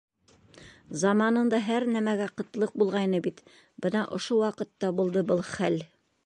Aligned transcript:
Заманында 1.01 1.59
һәр 1.67 1.85
нәмәгә 1.97 2.27
ҡытлыҡ 2.41 2.73
булғайны 2.83 3.21
бит, 3.27 3.45
бына 3.87 4.03
ошо 4.19 4.39
ваҡытта 4.47 4.91
булды 5.03 5.25
был 5.33 5.47
хәл. 5.53 5.79